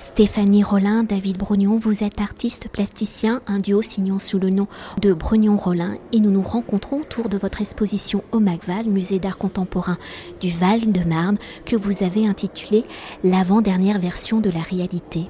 [0.00, 4.66] Stéphanie Rollin, David Brognon, vous êtes artiste plasticien, un duo signant sous le nom
[5.02, 9.98] de Brognon-Rollin et nous nous rencontrons autour de votre exposition au MACVAL, musée d'art contemporain
[10.40, 11.36] du Val-de-Marne,
[11.66, 12.86] que vous avez intitulée
[13.24, 15.28] L'avant-dernière version de la réalité.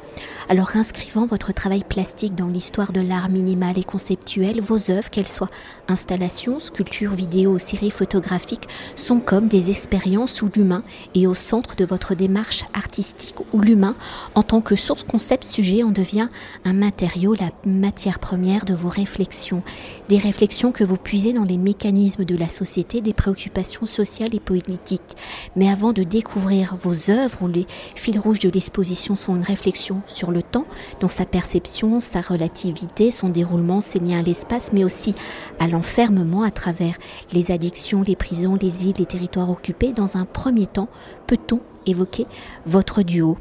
[0.48, 5.26] Alors inscrivant votre travail plastique dans l'histoire de l'art minimal et conceptuel, vos œuvres, qu'elles
[5.26, 5.50] soient
[5.88, 10.84] installations, sculptures, vidéos séries photographiques, sont comme des expériences où l'humain
[11.16, 13.96] est au centre de votre démarche artistique, où l'humain
[14.36, 16.28] en tant que source concept sujet en devient
[16.64, 19.62] un matériau, la matière première de vos réflexions.
[20.08, 24.40] Des réflexions que vous puisez dans les mécanismes de la société, des préoccupations sociales et
[24.40, 25.16] politiques.
[25.56, 30.02] Mais avant de découvrir vos œuvres, où les fils rouges de l'exposition sont une réflexion
[30.06, 30.66] sur le temps,
[31.00, 35.14] dont sa perception, sa relativité, son déroulement, ses liens à l'espace, mais aussi
[35.58, 36.96] à l'enfermement à travers
[37.32, 40.88] les addictions, les prisons, les îles, les territoires occupés, dans un premier temps,
[41.26, 42.26] peut-on évoquer
[42.66, 43.36] votre duo?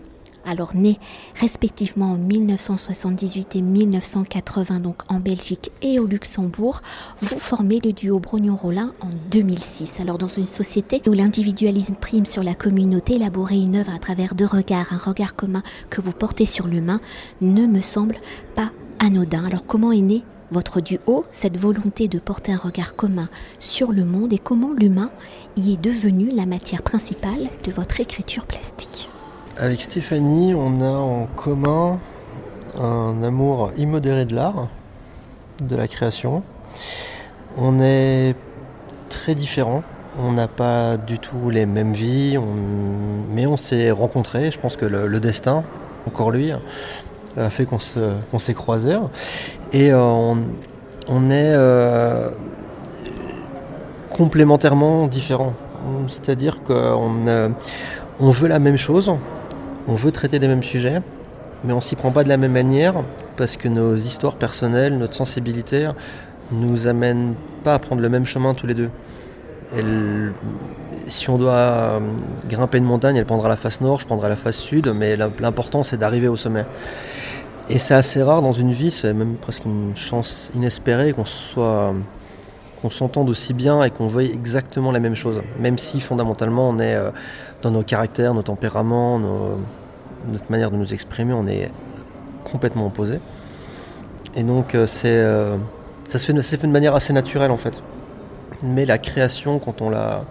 [0.49, 0.99] Alors né
[1.35, 6.81] respectivement en 1978 et 1980 donc en Belgique et au Luxembourg,
[7.21, 9.99] vous formez le duo Brognon-Rollin en 2006.
[9.99, 14.35] Alors dans une société où l'individualisme prime sur la communauté, élaborer une œuvre à travers
[14.35, 16.99] deux regards, un regard commun que vous portez sur l'humain,
[17.41, 18.17] ne me semble
[18.55, 19.45] pas anodin.
[19.45, 24.03] Alors comment est né votre duo, cette volonté de porter un regard commun sur le
[24.03, 25.11] monde et comment l'humain
[25.55, 29.09] y est devenu la matière principale de votre écriture plastique?
[29.59, 31.97] Avec Stéphanie, on a en commun
[32.79, 34.67] un amour immodéré de l'art,
[35.61, 36.43] de la création.
[37.57, 38.35] On est
[39.09, 39.83] très différents.
[40.17, 42.37] On n'a pas du tout les mêmes vies,
[43.33, 44.49] mais on s'est rencontrés.
[44.49, 45.63] Je pense que le, destin,
[46.07, 46.51] encore lui,
[47.37, 48.97] a fait qu'on s'est croisés.
[49.73, 50.35] Et euh,
[51.07, 52.29] on, est euh,
[54.09, 55.53] complémentairement différents.
[56.07, 57.49] C'est-à-dire qu'on euh,
[58.19, 59.11] veut la même chose,
[59.89, 61.01] on veut traiter des mêmes sujets,
[61.63, 62.93] mais on s'y prend pas de la même manière
[63.37, 65.89] parce que nos histoires personnelles, notre sensibilité
[66.51, 68.91] nous amènent pas à prendre le même chemin tous les deux.
[71.07, 71.99] si on doit euh,
[72.47, 75.81] grimper une montagne, elle prendra la face nord, je prendrai la face sud, mais l'important
[75.81, 76.65] c'est d'arriver au sommet.
[77.67, 81.93] Et c'est assez rare dans une vie, c'est même presque une chance inespérée qu'on soit
[82.81, 86.79] qu'on s'entende aussi bien et qu'on veuille exactement la même chose, même si fondamentalement on
[86.79, 87.09] est euh,
[87.61, 89.19] dans nos caractères, nos tempéraments,
[90.27, 91.71] notre manière de nous exprimer, on est
[92.43, 93.19] complètement opposés.
[94.35, 95.57] Et donc euh, c'est, euh,
[96.07, 97.81] ça, se fait, ça de manière assez naturelle en fait.
[98.63, 100.23] Mais la création, quand on la...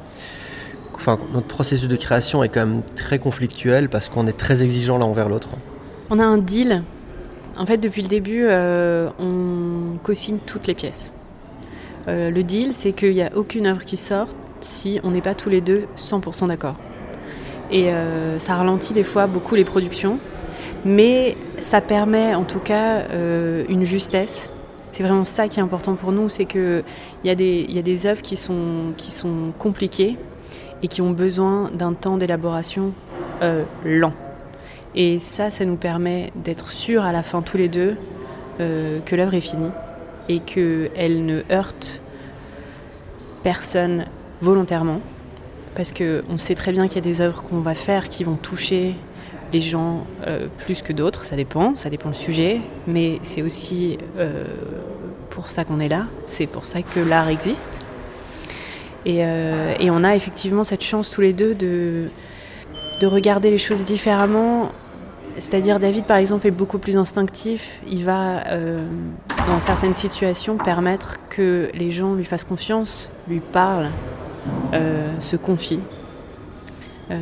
[0.95, 4.99] Enfin, notre processus de création est quand même très conflictuel parce qu'on est très exigeant
[4.99, 5.51] l'un envers l'autre.
[6.11, 6.83] On a un deal.
[7.57, 11.13] En fait, depuis le début, euh, on co-signe toutes les pièces.
[12.07, 14.29] le deal, c'est qu'il n'y a aucune œuvre qui sort
[14.61, 16.77] si on n'est pas tous les deux 100% d'accord.
[17.71, 20.19] Et euh, ça ralentit des fois beaucoup les productions.
[20.85, 24.51] Mais ça permet en tout cas euh, une justesse.
[24.93, 26.83] C'est vraiment ça qui est important pour nous, c'est qu'il
[27.25, 28.95] y, a des, y a des œuvres qui sont,
[29.59, 30.17] compliquées
[30.83, 32.93] et qui ont besoin d'un temps d'élaboration
[33.43, 34.13] euh, lent.
[34.95, 37.97] Et ça, ça nous permet d'être sûrs à la fin tous les deux
[38.59, 39.71] que l'œuvre est finie
[40.29, 42.01] et qu'elle ne heurte
[43.45, 44.07] personne
[44.41, 45.01] volontairement
[45.79, 48.35] parce qu'on sait très bien qu'il y a des œuvres qu'on va faire qui vont
[48.35, 48.97] toucher
[49.53, 53.97] les gens euh, plus que d'autres, ça dépend, ça dépend le sujet, mais c'est aussi
[54.19, 54.43] euh,
[55.31, 57.71] pour ça qu'on est là, c'est pour ça que l'art existe.
[59.07, 62.09] Euh, et, on a effectivement cette chance tous les deux de,
[63.01, 64.73] de regarder les choses différemment.
[65.37, 68.43] C'est-à-dire David par exemple est beaucoup plus instinctif, il va
[69.47, 74.18] dans certaines situations permettre que les gens lui fassent confiance, lui parlent, euh,
[75.21, 75.81] se confie.
[77.11, 77.17] Euh,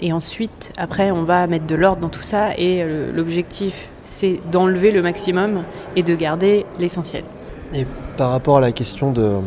[0.00, 4.40] et ensuite, après, on va mettre de l'ordre dans tout ça et euh, l'objectif, c'est
[4.50, 5.62] d'enlever le maximum
[5.96, 7.24] et de garder l'essentiel.
[7.72, 7.86] Et
[8.16, 9.38] par rapport à la question de,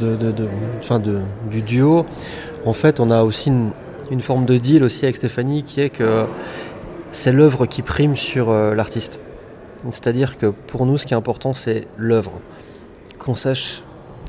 [0.00, 2.06] de, de, de, du duo,
[2.64, 3.72] en fait, on a aussi une,
[4.10, 6.24] une, forme de deal aussi avec Stéphanie qui est que
[7.12, 9.20] c'est l'œuvre qui prime sur l'artiste.
[9.84, 12.32] C'est-à-dire que pour nous, ce qui est important, c'est l'œuvre.
[13.18, 13.82] Qu'on sache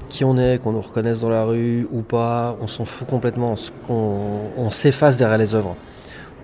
[0.09, 3.55] qui on est, qu'on nous reconnaisse dans la rue ou pas, on s'en fout complètement,
[3.87, 5.75] on, s'efface derrière les œuvres.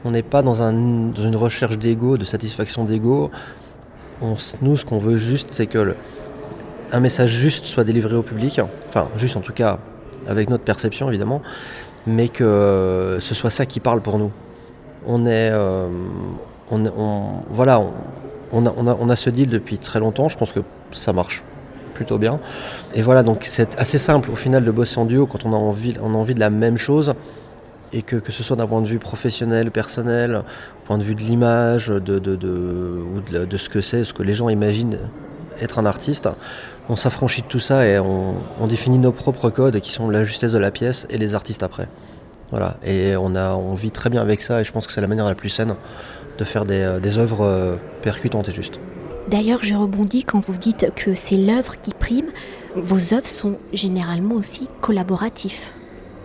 [0.06, 3.32] On n'est pas dans, une recherche d'ego, de satisfaction d'ego.
[4.62, 5.96] nous, ce qu'on veut juste, c'est que
[6.92, 9.80] un message juste soit délivré au public, enfin juste en tout cas
[10.28, 11.42] avec notre perception évidemment,
[12.06, 14.32] mais que ce soit ça qui parle pour nous.
[15.08, 15.88] On est, euh,
[17.50, 17.82] voilà,
[18.52, 20.30] on, a, on a ce deal depuis très longtemps.
[20.30, 20.62] Je pense que
[20.92, 21.44] ça marche
[21.96, 22.40] plutôt bien.
[22.94, 25.56] Et voilà, donc c'est assez simple au final de bosser en duo quand on a
[25.56, 25.94] envie,
[26.36, 27.16] de la même chose.
[27.94, 30.44] et que, ce soit d'un point de vue professionnel, personnel,
[30.86, 34.50] point de vue de l'image, de, ou de, ce que c'est, ce que les gens
[34.50, 35.00] imaginent
[35.60, 36.30] être un artiste,
[36.90, 40.52] on s'affranchit de tout ça et on, définit nos propres codes qui sont la justesse
[40.52, 41.88] de la pièce et les artistes après.
[42.52, 45.26] Voilà, et on, vit très bien avec ça et je pense que c'est la manière
[45.26, 45.76] la plus saine
[46.38, 48.78] de faire des, des œuvres percutantes et justes.
[49.30, 52.28] D'ailleurs, je rebondis quand vous dites que c'est l'œuvre qui prime.
[52.76, 55.74] Vos œuvres sont généralement aussi collaboratifs.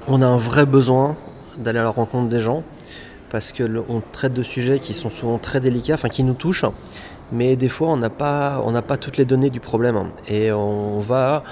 [0.06, 1.16] On a un vrai besoin
[1.56, 2.62] d'aller à la rencontre des gens
[3.30, 6.34] parce que le, on traite de sujets qui sont souvent très délicats, enfin qui nous
[6.34, 6.64] touchent,
[7.32, 11.44] mais des fois on n'a pas, pas toutes les données du problème et on va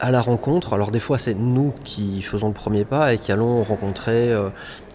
[0.00, 0.74] à la rencontre.
[0.74, 4.48] Alors des fois c'est nous qui faisons le premier pas et qui allons rencontrer euh,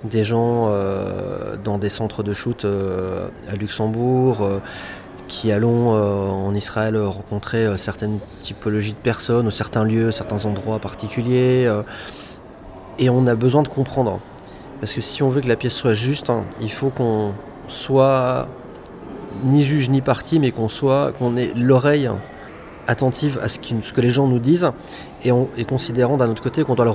[0.04, 4.48] des gens euh, dans des centres de shoot euh, à Luxembourg
[5.30, 10.44] qui allons euh, en Israël rencontrer euh, certaines typologies de personnes, ou certains lieux, certains
[10.46, 11.66] endroits particuliers.
[11.68, 11.84] Euh,
[12.98, 14.20] et on a besoin de comprendre.
[14.81, 17.34] Parce que si on veut que la pièce soit juste, hein, il faut qu'on
[17.68, 18.48] soit
[19.44, 22.10] ni juge ni parti, mais qu'on soit, qu'on ait l'oreille
[22.88, 24.72] attentive à ce, que les gens nous disent
[25.24, 26.94] et considérant d'un autre côté qu'on doit le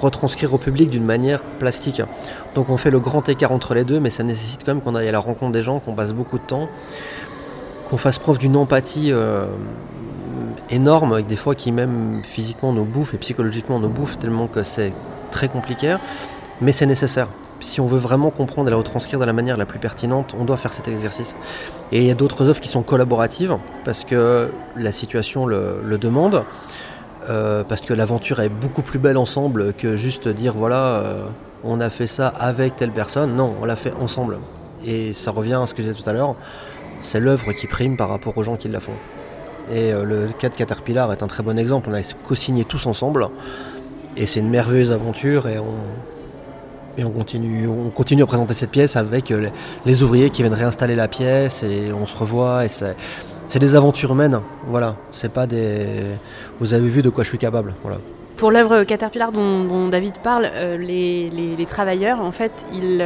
[0.00, 2.02] retranscrire au public d'une manière plastique.
[2.54, 4.94] Donc on fait le grand écart entre les deux, mais ça nécessite quand même qu'on
[4.94, 6.68] aille à la rencontre des gens, qu'on passe beaucoup de temps
[7.88, 9.46] qu'on fasse preuve d'une empathie euh,
[10.70, 14.62] énorme, avec des fois qui même physiquement nous bouffe et psychologiquement nous bouffe, tellement que
[14.62, 14.92] c'est
[15.30, 15.96] très compliqué,
[16.60, 17.28] mais c'est nécessaire.
[17.60, 20.44] Si on veut vraiment comprendre et la retranscrire de la manière la plus pertinente, on
[20.44, 21.34] doit faire cet exercice.
[21.92, 25.98] Et il y a d'autres œuvres qui sont collaboratives, parce que la situation le, le
[25.98, 26.44] demande,
[27.30, 31.24] euh, parce que l'aventure est beaucoup plus belle ensemble que juste dire voilà, euh,
[31.62, 33.34] on a fait ça avec telle personne.
[33.34, 34.38] Non, on l'a fait ensemble.
[34.84, 36.34] Et ça revient à ce que je disais tout à l'heure
[37.04, 38.96] c'est l'œuvre qui prime par rapport aux gens qui la font.
[39.70, 41.88] Et euh, le cas de Caterpillar est un très bon exemple.
[41.90, 43.28] On a co-signé tous ensemble.
[44.16, 45.46] Et c'est une merveilleuse aventure.
[45.46, 45.74] Et on,
[46.96, 49.48] et on, continue, on continue à présenter cette pièce avec euh,
[49.84, 51.62] les, ouvriers qui viennent réinstaller la pièce.
[51.62, 52.64] Et on se revoit.
[52.64, 54.40] Et c'est, des aventures humaines.
[54.66, 54.96] Voilà.
[55.12, 55.86] C'est pas des.
[56.58, 57.74] Vous avez vu de quoi je suis capable.
[57.82, 57.98] Voilà.
[58.38, 63.04] Pour l'œuvre Caterpillar dont, David parle, euh, les, les, travailleurs, en fait, ils,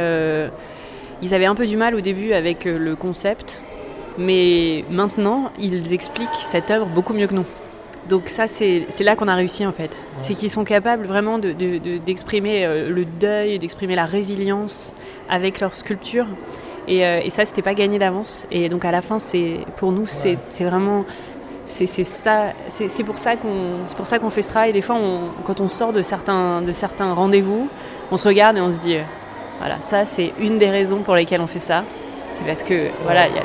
[1.21, 3.61] ils avaient un peu du mal au début avec le concept
[4.19, 7.45] mais maintenant, ils expliquent cette œuvre beaucoup mieux que nous.
[8.09, 9.91] Donc ça, c'est là qu'on a réussi en fait.
[9.91, 10.21] Ouais.
[10.21, 14.93] C'est qu'ils sont capables vraiment d'exprimer de, de, de, le deuil, d'exprimer la résilience
[15.29, 16.25] avec leur sculpture.
[16.87, 18.47] Et, euh, et ça, c'était pas gagné d'avance.
[18.51, 20.37] Et donc à la fin, c'est pour nous, ouais.
[20.49, 21.05] c'est vraiment
[21.69, 24.95] c'est ça c'est pour ça qu'on c'est pour ça qu'on fait ce travail des fois
[24.95, 27.69] on, quand on sort de certains de certains rendez-vous
[28.11, 28.97] on se regarde et on se dit
[29.59, 31.83] voilà ça c'est une des raisons pour lesquelles on fait ça
[32.33, 32.91] c'est parce que ouais.
[33.03, 33.43] voilà y a,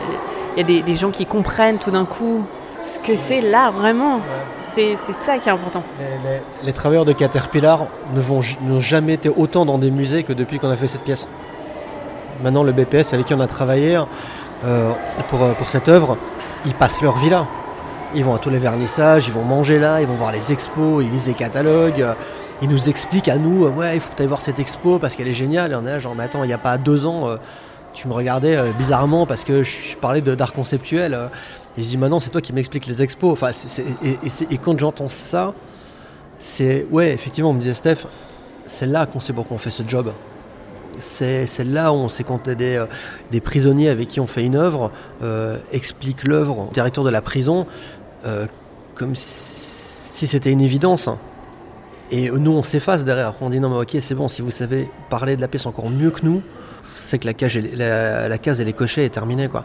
[0.56, 2.44] y a des, des, gens qui comprennent tout d'un coup
[2.80, 4.20] ce que c'est l'art vraiment.
[4.74, 5.82] C'est ça qui est important.
[5.98, 10.58] Les, les, les travailleurs de Caterpillar n'ont jamais été autant dans des musées que depuis
[10.58, 11.28] qu'on a fait cette pièce.
[12.42, 13.96] Maintenant, le BPS avec qui on a travaillé
[14.64, 14.92] euh,
[15.28, 16.16] pour, pour cette œuvre,
[16.66, 17.46] ils passent leur vie là.
[18.16, 21.04] Ils vont à tous les vernissages, ils vont manger là, ils vont voir les expos,
[21.04, 22.04] ils lisent les catalogues,
[22.62, 25.16] ils nous expliquent à nous, ouais, il faut que tu ailles voir cette expo parce
[25.16, 25.72] qu'elle est géniale.
[25.72, 27.36] Et on est là, genre, mais attends, il n'y a pas deux ans, euh,
[27.94, 31.14] tu me regardais euh, bizarrement parce que je parlais d'art conceptuel.
[31.14, 31.29] Euh,
[31.76, 33.32] et je dis maintenant c'est toi qui m'expliques les expos.
[33.32, 33.50] Enfin,
[34.02, 35.55] et, quand j'entends ça,
[36.38, 38.06] c'est ouais effectivement on me disait Steph,
[38.67, 40.12] c'est là qu'on sait pourquoi on fait ce job.
[40.99, 42.87] C'est là où on sait quand des, euh,
[43.32, 44.92] des prisonniers avec qui on fait une œuvre
[45.25, 47.66] euh, expliquent l'œuvre au directeur de la prison
[48.95, 51.11] comme si c'était une évidence.
[52.11, 53.35] Et nous on s'efface derrière.
[53.40, 55.90] On dit non mais ok c'est bon si vous savez parler de la pièce encore
[55.90, 56.42] mieux que nous,
[56.85, 59.64] c'est que la case, la, case et les cochets est terminée quoi.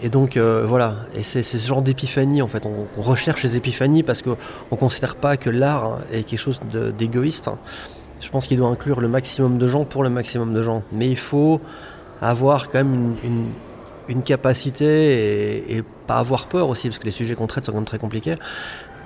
[0.00, 2.64] Et donc euh, voilà, et c'est ce genre d'épiphanie en fait.
[2.66, 4.36] On, recherche les épiphanies parce qu'on
[4.72, 6.60] ne considère pas que l'art est quelque chose
[6.98, 7.50] d'égoïste.
[8.20, 10.82] Je pense qu'il doit inclure le maximum de gens pour le maximum de gens.
[10.92, 11.60] Mais il faut
[12.20, 13.16] avoir quand même
[14.08, 17.72] une capacité et, et, pas avoir peur aussi, parce que les sujets qu'on traite sont
[17.72, 18.34] quand même très compliqués.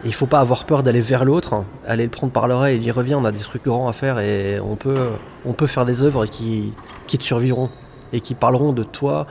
[0.05, 2.90] Il faut pas avoir peur d'aller vers l'autre, aller le prendre par l'oreille, il y
[2.90, 5.09] revient, on a des trucs grands à faire et on peut,
[5.45, 6.73] on peut faire des œuvres qui,
[7.07, 7.71] qui te survivront
[8.12, 9.26] et qui parleront de toi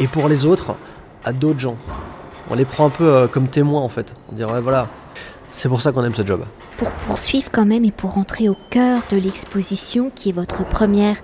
[0.00, 0.74] et pour les autres
[1.24, 1.76] à d'autres gens.
[2.50, 4.14] On les prend un peu euh, comme témoins en fait.
[4.32, 4.88] On dirait voilà,
[5.50, 6.44] c'est pour ça qu'on aime ce job.
[6.78, 11.16] Pour poursuivre quand même et pour rentrer au cœur de l'exposition qui est votre première,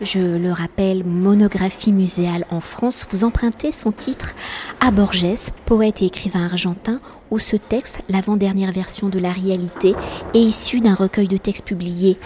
[0.00, 4.34] je le rappelle, monographie muséale en France, vous empruntez son titre
[4.80, 6.98] à Borges, poète et écrivain argentin,
[7.30, 9.94] où ce texte, l'avant-dernière version de la réalité,
[10.34, 12.18] est issu d'un recueil de textes publiés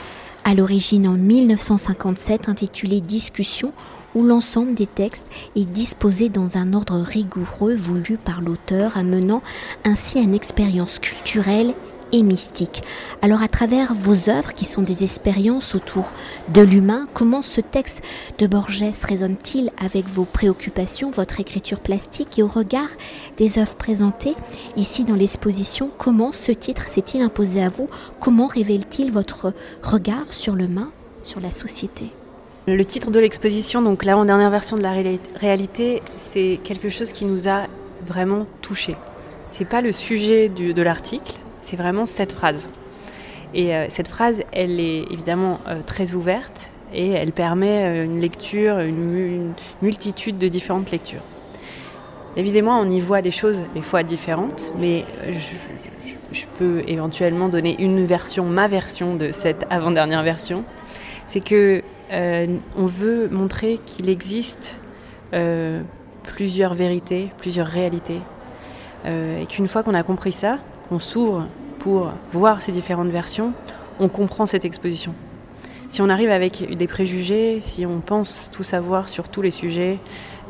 [0.45, 3.73] à l'origine en 1957 intitulé Discussion,
[4.15, 5.27] où l'ensemble des textes
[5.57, 9.43] est disposé dans un ordre rigoureux voulu par l'auteur, amenant
[9.85, 11.75] ainsi à une expérience culturelle
[12.13, 12.83] et mystique.
[13.23, 16.13] Alors à travers vos œuvres qui sont des expériences autour
[16.49, 18.03] de l'humain, comment ce texte
[18.39, 22.89] de Borges résonne-t-il avec vos préoccupations, votre écriture plastique et au regard
[23.37, 24.35] des œuvres présentées
[24.77, 27.89] ici dans l'exposition, comment ce titre s'est-il imposé à vous?
[28.21, 29.53] Comment révèle-t-il votre
[29.83, 30.91] regard sur l'humain,
[31.23, 32.11] sur la société?
[32.69, 34.95] Le titre de l'exposition, donc l'avant-dernière version de la
[35.35, 37.65] réalité, c'est quelque chose qui nous a
[38.07, 38.97] vraiment touchés.
[39.51, 42.69] C'est pas le sujet de l'article, c'est vraiment cette phrase.
[43.55, 48.21] Et euh, cette phrase, elle est évidemment euh, très ouverte et elle permet euh, une
[48.21, 49.53] lecture, une,
[49.83, 51.23] multitude de différentes lectures.
[52.37, 55.05] Évidemment, on y voit des choses des fois différentes, mais
[56.33, 60.65] je, peux éventuellement donner une version, ma version de cette avant-dernière version.
[61.27, 64.81] C'est que on veut montrer qu'il existe
[66.23, 68.21] plusieurs vérités, plusieurs réalités.
[69.07, 70.59] Et qu'une fois qu'on a compris ça,
[70.99, 71.47] s'ouvre
[71.79, 73.53] pour voir ces différentes versions,
[73.99, 75.15] on comprend cette exposition.
[75.89, 79.99] Si on arrive avec des préjugés, si on pense tout savoir sur tous les sujets,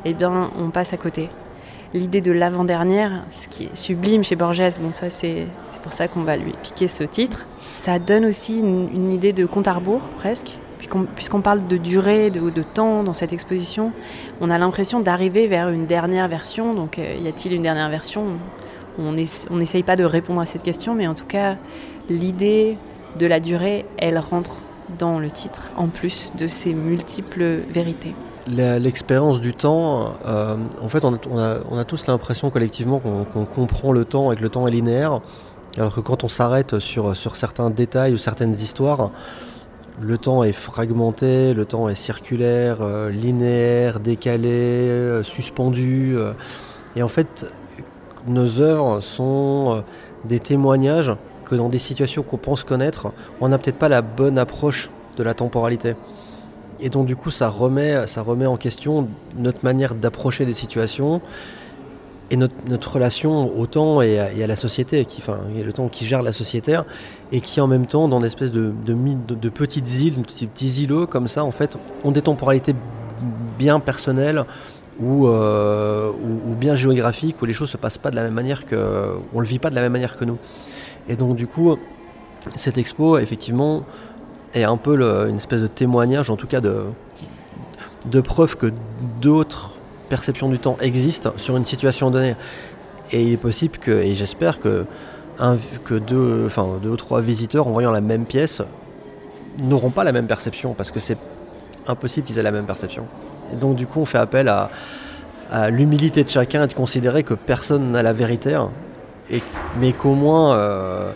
[0.04, 1.30] eh bien, on passe à côté.
[1.94, 5.46] L'idée de l'avant-dernière, ce qui est sublime chez Borges, bon, ça c'est
[5.82, 7.46] pour ça qu'on va lui piquer ce titre,
[7.76, 10.56] ça donne aussi une, idée de compte à rebours presque,
[11.16, 13.92] puisqu'on parle de durée, de, temps dans cette exposition,
[14.40, 16.72] on a l'impression d'arriver vers une dernière version.
[16.72, 18.24] Donc, euh, y a-t-il une dernière version?
[18.98, 21.56] On n'essaye pas de répondre à cette question, mais en tout cas,
[22.08, 22.76] l'idée
[23.18, 24.52] de la durée, elle rentre
[24.98, 28.14] dans le titre, en plus de ces multiples vérités.
[28.48, 34.32] L'expérience du temps, euh, en fait, on a, tous l'impression collectivement qu'on comprend le temps
[34.32, 35.20] et que le temps est linéaire,
[35.78, 39.10] alors que quand on s'arrête sur, sur certains détails ou certaines histoires,
[40.00, 46.16] le temps est fragmenté, le temps est circulaire, euh, linéaire, décalé, euh, suspendu.
[46.96, 47.46] Et en fait,
[48.26, 49.82] nos œuvres sont
[50.24, 51.12] des témoignages
[51.44, 55.22] que dans des situations qu'on pense connaître, on n'a peut-être pas la bonne approche de
[55.22, 55.94] la temporalité.
[56.80, 61.20] Et donc du coup, ça remet, ça remet en question notre manière d'approcher des situations
[62.30, 66.22] et notre, relation au temps et à, la société, qui, enfin, le temps qui gère
[66.22, 66.80] la société,
[67.30, 71.06] et qui en même temps, dans des espèces de, de, petites îles, de petits îlots
[71.06, 72.74] comme ça, en fait, ont des temporalités
[73.58, 74.46] bien personnelles
[75.02, 78.66] ou, euh, ou, bien géographiques, où les choses se passent pas de la même manière
[78.66, 80.38] que, on le vit pas de la même manière que nous.
[81.08, 81.76] Et donc du coup,
[82.56, 83.84] cette expo, effectivement,
[84.54, 86.82] est un peu une espèce de témoignage, en tout cas de,
[88.06, 88.72] de preuve que
[89.20, 89.72] d'autres
[90.12, 92.36] perception du temps existe sur une situation donnée.
[93.12, 94.84] Et il est possible que, et j'espère que,
[95.84, 98.60] que deux, enfin, deux ou trois visiteurs en voyant la même pièce
[99.58, 101.16] n'auront pas la même perception parce que c'est
[101.86, 103.06] impossible qu'ils aient la même perception.
[103.52, 104.70] Et donc du coup on fait appel à,
[105.68, 108.58] l'humilité de chacun et de considérer que personne n'a la vérité,
[109.30, 109.42] et,
[109.78, 111.12] mais qu'au moins euh,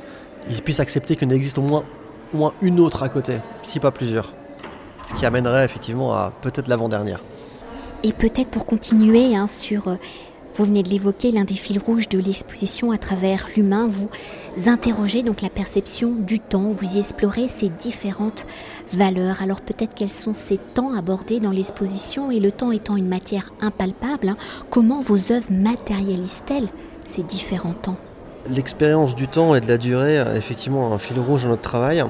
[0.50, 1.84] ils puissent accepter qu'il n'existe au moins,
[2.34, 4.34] au moins une autre à côté, si pas plusieurs.
[5.04, 7.20] Ce qui amènerait effectivement à peut-être l'avant-dernière.
[8.02, 9.96] Et peut-être pour continuer hein, sur, euh,
[10.56, 14.08] vous venez de l'évoquer, l'un des fils rouges de l'exposition à travers l'humain, vous
[14.66, 18.46] interrogez donc la perception du temps, vous y explorez ces différentes
[18.92, 19.42] valeurs.
[19.42, 23.52] Alors peut-être quels sont ces temps abordés dans l'exposition et le temps étant une matière
[23.60, 24.36] impalpable, hein,
[24.70, 26.68] comment vos œuvres matérialisent-elles
[27.04, 27.96] ces différents temps?
[28.48, 32.02] L'expérience du temps et de la durée, effectivement, un fil rouge dans notre travail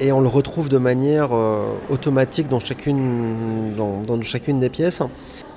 [0.00, 5.02] et on le retrouve de manière euh, automatique dans chacune, dans, chacune des pièces.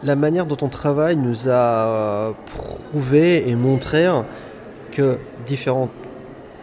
[0.04, 4.08] La manière dont on travaille nous a prouvé et montré
[4.92, 5.18] que
[5.48, 5.92] différentes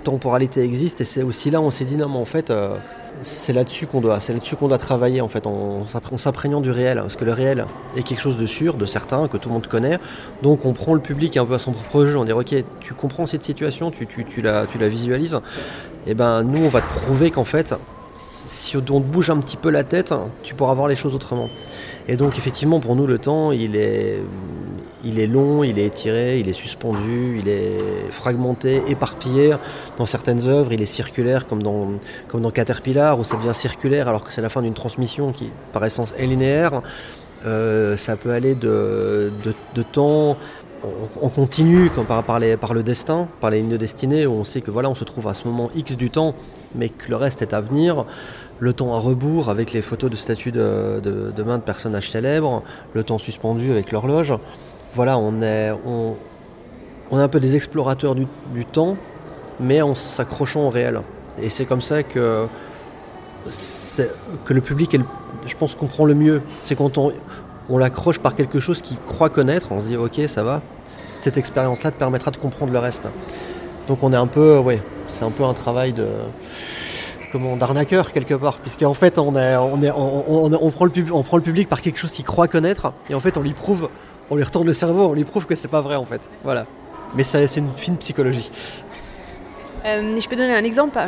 [0.04, 2.76] temporalités existent et c'est aussi là où on s'est dit non mais en fait euh,
[3.22, 4.18] c'est là-dessus qu'on doit,
[4.58, 5.86] qu'on doit travailler en fait, en,
[6.60, 7.64] du réel, parce que le réel
[7.96, 9.98] est quelque chose de sûr, de certain, que tout le monde connaît.
[10.42, 12.94] Donc on prend le public un peu à son propre jeu, on dit ok, tu
[12.94, 15.34] comprends cette situation, tu, tu, la, tu la visualises,
[16.06, 17.74] et eh ben nous on va te prouver qu'en fait,
[18.48, 20.12] si on te bouge un petit peu la tête,
[20.42, 21.50] tu pourras voir les choses autrement.
[22.08, 26.54] Et donc effectivement pour nous le temps il est, long, il est étiré, il est
[26.54, 27.78] suspendu, il est
[28.10, 29.54] fragmenté, éparpillé.
[29.98, 31.92] Dans certaines œuvres, il est circulaire, comme dans,
[32.28, 35.50] comme dans Caterpillar, où ça devient circulaire alors que c'est la fin d'une transmission qui,
[35.72, 36.82] par essence, est linéaire.
[37.46, 39.30] Euh, ça peut aller de,
[39.74, 40.36] de, temps
[41.20, 44.60] on continue par, par, par, le destin, par les lignes de destinée, où on sait
[44.60, 46.34] que voilà, on se trouve à ce moment X du temps,
[46.74, 48.04] mais que le reste est à venir.
[48.60, 52.10] Le temps à rebours avec les photos de statues de, de, de main de personnages
[52.10, 54.34] célèbres, le temps suspendu avec l'horloge
[54.94, 56.16] voilà, on est, on,
[57.10, 58.26] on est un peu des explorateurs du,
[58.64, 58.96] temps,
[59.60, 61.02] mais en s'accrochant au réel.
[61.40, 62.46] Et c'est comme ça que,
[64.44, 64.96] que le public,
[65.46, 66.42] je pense, comprend le mieux.
[66.60, 66.98] C'est quand
[67.68, 70.62] on l'accroche par quelque chose qu'il croit connaître, on se dit ok, ça va,
[71.20, 73.08] cette expérience-là te permettra de comprendre le reste.
[73.88, 76.06] Donc on est un peu, ouais, c'est un peu un travail de
[77.32, 81.22] comment d'arnaqueur quelque part, puisqu'en fait on, est, on, est, on, prend le public, on
[81.22, 83.88] prend le public par quelque chose qu'il croit connaître, et en fait on lui prouve,
[84.30, 86.22] on lui retourne le cerveau, on lui prouve que c'est pas vrai en fait.
[86.44, 86.66] Voilà.
[87.14, 88.50] Mais c'est une fine psychologie.
[89.88, 90.98] Euh, je peux donner un exemple.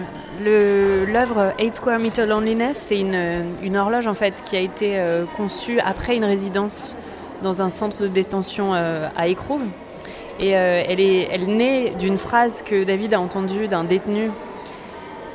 [0.43, 5.25] L'œuvre 8 Square Meter Loneliness, c'est une, une, horloge en fait qui a été euh,
[5.37, 6.97] conçue après une résidence
[7.43, 9.63] dans un centre de détention euh, à Écrouve.
[10.39, 14.31] Et elle, est, elle naît d'une phrase que David a entendue d'un détenu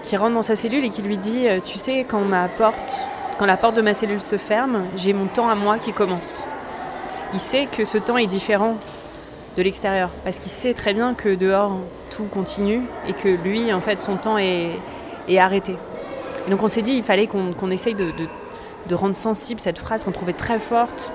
[0.02, 3.46] qui rentre dans sa cellule et qui lui dit Tu sais, quand, ma porte, quand
[3.46, 6.44] la porte de ma cellule se ferme, j'ai mon temps à moi qui commence.
[7.34, 8.78] Il sait que ce temps est différent
[9.58, 11.80] de l'extérieur parce qu'il sait très bien que dehors
[12.12, 14.78] tout continue et que lui en fait son temps est,
[15.38, 15.74] arrêté.
[16.50, 18.06] donc on s'est dit il fallait qu'on essaye de,
[18.96, 21.12] rendre sensible cette phrase qu'on trouvait très forte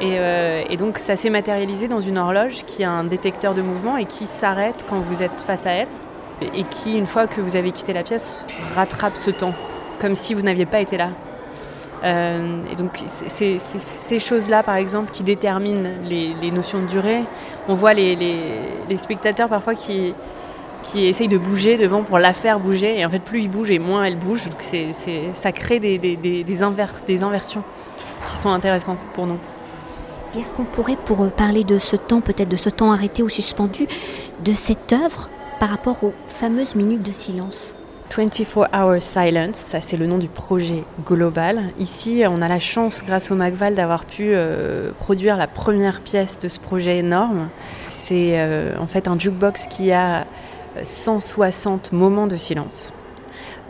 [0.00, 3.96] euh, et, donc ça s'est matérialisé dans une horloge qui a un détecteur de mouvement
[3.96, 5.88] et qui s'arrête quand vous êtes face à elle
[6.54, 8.44] et qui une fois que vous avez quitté la pièce
[8.74, 9.54] rattrape ce temps
[10.00, 11.10] comme si vous n'aviez pas été là.
[12.04, 17.22] Euh, et donc c'est ces choses-là, par exemple, qui déterminent les, notions de durée.
[17.68, 18.16] On voit les,
[18.96, 20.14] spectateurs parfois qui,
[20.82, 22.98] qui essayent de bouger devant pour la faire bouger.
[22.98, 24.44] Et en fait, plus ils bougent et moins elle bouge.
[24.44, 24.62] Donc
[25.32, 27.62] ça crée des, des, des, inversions
[28.26, 29.38] qui sont intéressantes pour nous.
[30.36, 33.86] Est-ce qu'on pourrait, pour parler de ce temps, peut-être de ce temps arrêté ou suspendu,
[34.44, 37.74] de cette œuvre par rapport aux fameuses minutes de silence?
[38.14, 41.70] 24 Hour Silence, ça c'est le nom du projet global.
[41.78, 46.38] Ici, on a la chance, grâce au MacVal, d'avoir pu euh, produire la première pièce
[46.38, 47.48] de ce projet énorme.
[47.90, 50.26] C'est euh, en fait un jukebox qui a
[50.82, 52.92] 160 moments de silence.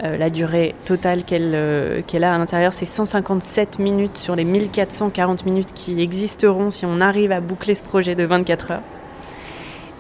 [0.05, 5.73] Euh, la durée totale qu'elle a à l'intérieur, c'est 157 minutes sur les 1440 minutes
[5.75, 8.83] qui existeront si on arrive à boucler ce projet de 24 heures.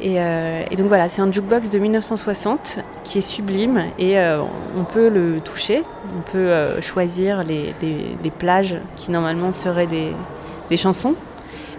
[0.05, 4.43] Euh, et, donc voilà, c'est un jukebox de 1960 qui est sublime et euh,
[4.77, 5.83] on peut le toucher,
[6.17, 11.15] on peut euh, choisir les, des, plages qui normalement seraient des, chansons,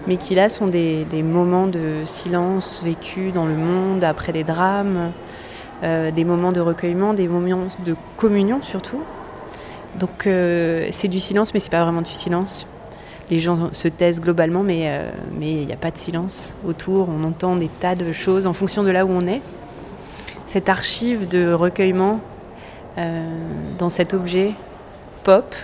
[0.07, 5.11] mais qui là sont des, moments de silence vécus dans le monde après des drames,
[5.83, 9.01] des moments de recueillement, des moments de communion surtout.
[9.99, 12.65] Donc c'est du silence, mais c'est pas vraiment du silence
[13.29, 17.09] les gens se taisent globalement, mais euh, mais il n'y a pas de silence autour.
[17.09, 19.41] On entend des tas de choses en fonction de là où on est.
[20.45, 22.21] Cette archive de recueillement
[22.97, 23.29] euh,
[23.77, 24.53] dans cet objet
[25.23, 25.55] pop,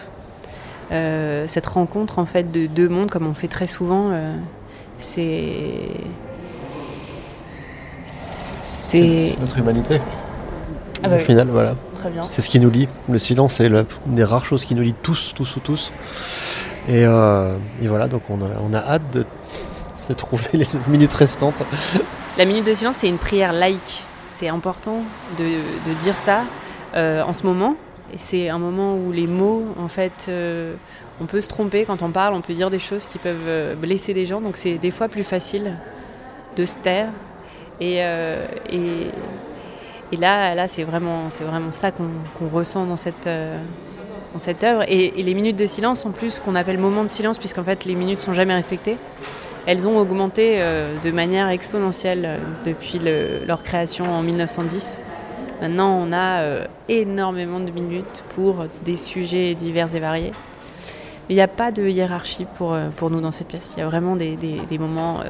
[0.91, 4.11] euh, cette rencontre en fait de deux mondes, comme on fait très souvent,
[4.99, 5.87] c'est
[8.05, 9.99] c'est notre humanité.
[11.01, 11.75] Ah bah Au final, voilà.
[12.23, 12.87] C'est ce qui nous lie.
[13.09, 15.91] Le silence, c'est l'une des rares choses qui nous lie tous, tous ou tous.
[16.89, 19.25] Euh, et, voilà, donc on a, hâte de,
[20.13, 21.61] trouver les minutes restantes.
[22.37, 24.03] La minute de silence, c'est une prière laïque.
[24.37, 25.03] C'est important
[25.37, 26.41] de, dire ça
[26.95, 27.75] euh, en ce moment.
[28.13, 30.75] Et c'est un moment où les mots, en fait, euh,
[31.19, 34.13] on peut se tromper quand on parle, on peut dire des choses qui peuvent blesser
[34.13, 34.41] des gens.
[34.41, 35.77] Donc c'est des fois plus facile
[36.55, 37.09] de se taire.
[37.79, 37.97] Et,
[38.71, 43.27] et, là, là c'est vraiment, vraiment ça qu'on ressent dans cette
[44.39, 44.83] cette œuvre.
[44.87, 47.95] Et, les minutes de silence, en plus, qu'on appelle moments de silence, puisqu'en fait les
[47.95, 48.97] minutes sont jamais respectées,
[49.65, 52.99] elles ont augmenté euh, de manière exponentielle euh, depuis
[53.47, 54.99] leur création en 1910.
[55.61, 60.31] Maintenant, on a euh, énormément de minutes pour des sujets divers et variés.
[61.29, 63.75] Il n'y a pas de hiérarchie pour, pour nous dans cette pièce.
[63.77, 64.37] Il y a vraiment des,
[64.77, 65.21] moments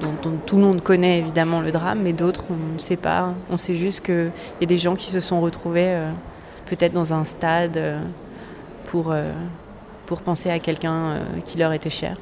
[0.00, 3.34] dont, tout le monde connaît évidemment le drame, mais d'autres on ne sait pas.
[3.50, 5.94] On sait juste qu'il y a des gens qui se sont retrouvés
[6.64, 7.78] peut-être dans un stade
[8.92, 9.32] pour, euh,
[10.04, 12.18] pour penser à quelqu'un euh, qui leur était cher.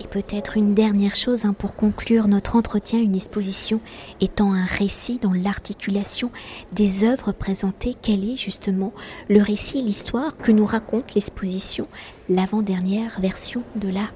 [0.00, 3.80] Et peut-être une dernière chose hein, pour conclure notre entretien, une exposition
[4.20, 6.32] étant un récit dans l'articulation
[6.72, 8.92] des œuvres présentées, quel est justement
[9.30, 11.86] le récit et l'histoire que nous raconte l'exposition,
[12.28, 14.08] l'avant-dernière version de la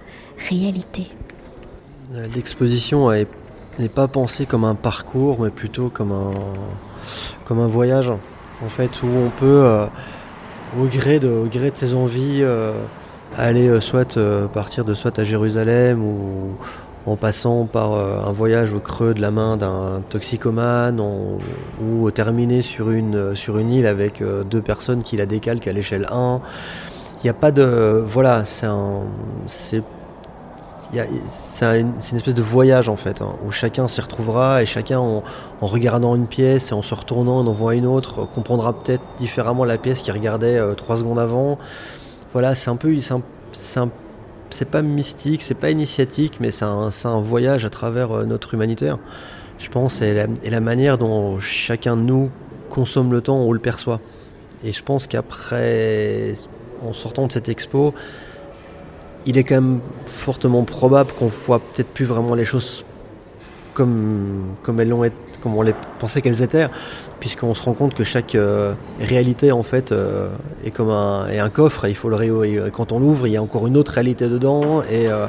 [0.51, 1.07] réalité?
[2.35, 3.09] L'exposition
[3.79, 6.33] n'est pas pensée comme un parcours, mais plutôt comme un,
[7.45, 9.63] comme un voyage, en fait, où on peut...
[9.63, 9.87] Euh,
[10.81, 12.73] au gré de, au gré de ses envies, euh,
[13.37, 16.57] aller euh, soit euh, partir de soit à Jérusalem ou
[17.05, 21.01] en passant par un voyage au creux de la main d'un toxicomane
[21.81, 26.07] ou terminer sur une, sur une île avec deux personnes qui la décalquent à l'échelle
[26.13, 26.41] 1.
[27.19, 28.05] Il n'y a pas de...
[28.07, 29.83] Voilà, c'est.
[31.29, 35.23] C'est une, espèce de voyage en fait, hein, où chacun s'y retrouvera et chacun en,
[35.63, 39.65] regardant une pièce et en se retournant, en en voit une autre, comprendra peut-être différemment
[39.65, 41.59] la pièce qu'il regardait euh, trois secondes avant.
[42.35, 42.95] Voilà, c'est un peu,
[43.53, 48.99] c'est pas mystique, c'est pas initiatique, mais c'est un, voyage à travers euh, notre humanitaire.
[49.59, 52.31] je pense, et la, manière dont chacun de nous
[52.69, 54.01] consomme le temps ou le perçoit.
[54.63, 56.35] Et je pense qu'après,
[56.87, 57.95] en sortant de cette expo,
[59.27, 62.85] il est quand même fortement probable qu'on voit peut-être plus vraiment les choses
[63.75, 65.05] comme, comme elles l'ont
[65.43, 66.69] comme on les pensait qu'elles étaient,
[67.19, 70.29] puisqu'on se rend compte que chaque euh, réalité en fait euh,
[70.65, 73.37] est comme un, est un coffre il faut le et quand on l'ouvre il y
[73.37, 75.27] a encore une autre réalité dedans et, euh,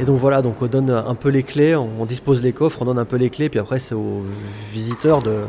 [0.00, 2.86] et, donc voilà donc on donne un peu les clés, on dispose les coffres, on
[2.86, 4.22] donne un peu les clés puis après c'est aux
[4.72, 5.40] visiteurs de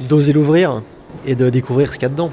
[0.00, 0.80] d'oser l'ouvrir
[1.26, 2.30] et de découvrir ce qu'il y a dedans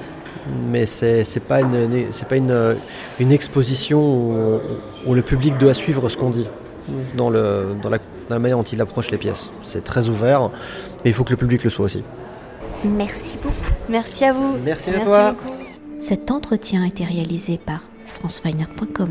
[0.72, 2.76] mais c'est n'est pas, une, pas une,
[3.20, 4.60] une exposition
[5.06, 6.48] où, le public doit suivre ce qu'on dit
[7.16, 9.50] dans, le, dans, la, dans la manière dont il approche les pièces.
[9.64, 10.50] C'est très ouvert,
[11.04, 12.04] mais il faut que le public le soit aussi.
[12.84, 13.56] Merci beaucoup.
[13.90, 14.56] Merci à vous.
[14.64, 15.36] Merci à toi.
[16.00, 19.10] Cet entretien a été réalisé par franceweiner.com.